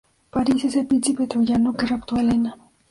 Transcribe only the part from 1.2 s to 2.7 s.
troyano que raptó a Helena.